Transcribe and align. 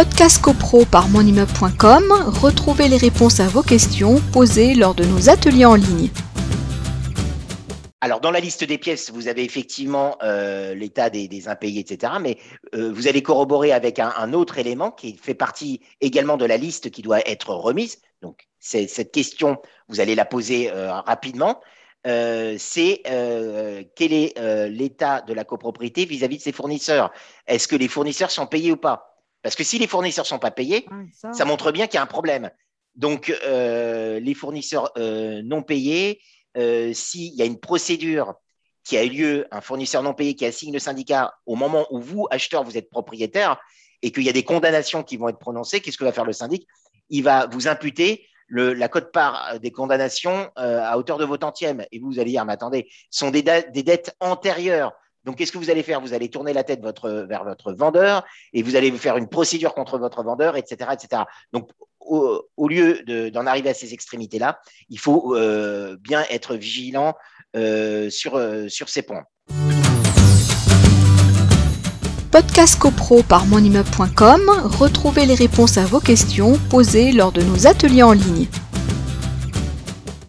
Podcast 0.00 0.40
CoPro 0.40 0.86
par 0.86 1.10
monimmeuble.com, 1.10 2.10
retrouvez 2.40 2.88
les 2.88 2.96
réponses 2.96 3.38
à 3.38 3.48
vos 3.48 3.62
questions 3.62 4.18
posées 4.32 4.74
lors 4.74 4.94
de 4.94 5.04
nos 5.04 5.28
ateliers 5.28 5.66
en 5.66 5.74
ligne. 5.74 6.08
Alors, 8.00 8.22
dans 8.22 8.30
la 8.30 8.40
liste 8.40 8.64
des 8.64 8.78
pièces, 8.78 9.10
vous 9.10 9.28
avez 9.28 9.44
effectivement 9.44 10.16
euh, 10.22 10.74
l'état 10.74 11.10
des, 11.10 11.48
impayés, 11.48 11.80
etc. 11.80 12.14
Mais 12.18 12.38
euh, 12.74 12.90
vous 12.90 13.08
allez 13.08 13.22
corroborer 13.22 13.72
avec 13.72 13.98
un, 13.98 14.32
autre 14.32 14.56
élément 14.56 14.90
qui 14.90 15.18
fait 15.18 15.34
partie 15.34 15.82
également 16.00 16.38
de 16.38 16.46
la 16.46 16.56
liste 16.56 16.90
qui 16.90 17.02
doit 17.02 17.20
être 17.28 17.50
remise. 17.50 17.98
Donc, 18.22 18.48
cette 18.58 19.12
question, 19.12 19.58
vous 19.88 20.00
allez 20.00 20.14
la 20.14 20.24
poser 20.24 20.70
euh, 20.70 20.94
rapidement. 20.94 21.60
c'est 22.06 23.02
quel 23.04 24.12
est 24.14 24.68
l'état 24.70 25.20
de 25.20 25.34
la 25.34 25.44
copropriété 25.44 26.06
vis-à-vis 26.06 26.38
de 26.38 26.42
ses 26.42 26.52
fournisseurs? 26.52 27.12
Est-ce 27.46 27.68
que 27.68 27.76
les 27.76 27.88
fournisseurs 27.88 28.30
sont 28.30 28.46
payés 28.46 28.72
ou 28.72 28.78
pas? 28.78 29.09
Parce 29.42 29.54
que 29.54 29.64
si 29.64 29.78
les 29.78 29.86
fournisseurs 29.86 30.24
ne 30.24 30.28
sont 30.28 30.38
pas 30.38 30.50
payés, 30.50 30.86
ça... 31.12 31.32
ça... 31.32 31.44
montre 31.44 31.72
bien 31.72 31.86
qu'il 31.86 31.94
y 31.94 31.98
a 31.98 32.02
un 32.02 32.06
problème. 32.06 32.50
Donc, 32.94 33.28
les 33.28 34.34
fournisseurs 34.34 34.92
non 34.96 35.62
payés, 35.62 36.20
euh, 36.56 36.92
s'il 36.92 37.34
y 37.34 37.42
a 37.42 37.44
une 37.44 37.60
procédure 37.60 38.34
qui 38.84 38.96
a 38.96 39.04
eu 39.04 39.10
lieu, 39.10 39.46
un 39.50 39.60
fournisseur 39.60 40.02
non 40.02 40.14
payé 40.14 40.34
qui 40.34 40.44
assigne 40.44 40.72
le 40.72 40.78
syndicat 40.78 41.34
au 41.46 41.54
moment 41.54 41.86
où 41.90 42.00
vous, 42.00 42.26
acheteur, 42.30 42.64
vous 42.64 42.76
êtes 42.76 42.90
propriétaire 42.90 43.60
et 44.02 44.10
qu'il 44.10 44.24
y 44.24 44.28
a 44.28 44.32
des 44.32 44.42
condamnations 44.42 45.02
qui 45.02 45.16
vont 45.16 45.28
être 45.28 45.38
prononcées, 45.38 45.80
qu'est-ce 45.80 45.98
que 45.98 46.04
va 46.04 46.12
faire 46.12 46.24
le 46.24 46.32
syndic? 46.32 46.66
Il 47.10 47.22
va 47.22 47.46
vous 47.46 47.68
imputer 47.68 48.26
la 48.48 48.88
cote-part 48.88 49.60
des 49.60 49.70
condamnations 49.70 50.50
euh, 50.58 50.80
à 50.80 50.98
hauteur 50.98 51.18
de 51.18 51.24
vos 51.24 51.36
tantièmes. 51.36 51.84
Et 51.92 52.00
vous, 52.00 52.18
allez 52.18 52.32
dire, 52.32 52.44
mais 52.44 52.54
attendez, 52.54 52.88
ce 53.10 53.20
sont 53.20 53.30
des, 53.30 53.42
des 53.42 53.82
dettes 53.84 54.16
antérieures. 54.18 54.92
Donc, 55.24 55.36
qu'est-ce 55.36 55.52
que 55.52 55.58
vous 55.58 55.70
allez 55.70 55.82
faire? 55.82 56.00
Vous 56.00 56.14
allez 56.14 56.28
tourner 56.28 56.52
la 56.52 56.64
tête 56.64 56.80
vers 56.82 57.44
votre 57.44 57.72
vendeur 57.72 58.24
et 58.52 58.62
vous 58.62 58.76
allez 58.76 58.90
faire 58.92 59.16
une 59.16 59.28
procédure 59.28 59.74
contre 59.74 59.98
votre 59.98 60.22
vendeur, 60.22 60.56
etc. 60.56 60.90
etc. 60.92 61.22
Donc, 61.52 61.70
au, 62.00 62.68
lieu 62.68 63.30
d'en 63.30 63.46
arriver 63.46 63.70
à 63.70 63.74
ces 63.74 63.92
extrémités-là, 63.92 64.60
il 64.88 64.98
faut 64.98 65.36
euh, 65.36 65.96
bien 66.00 66.24
être 66.30 66.54
vigilant 66.56 67.14
euh, 67.56 68.10
sur, 68.10 68.36
euh, 68.36 68.68
sur 68.68 68.88
ces 68.88 69.02
points. 69.02 69.24
Podcast 72.30 72.78
CoPro 72.78 73.22
par 73.24 73.46
monimmeuble.com, 73.46 74.42
retrouvez 74.78 75.26
les 75.26 75.34
réponses 75.34 75.78
à 75.78 75.84
vos 75.84 75.98
questions 75.98 76.58
posées 76.70 77.10
lors 77.10 77.32
de 77.32 77.42
nos 77.42 77.66
ateliers 77.66 78.04
en 78.04 78.12
ligne. 78.12 78.46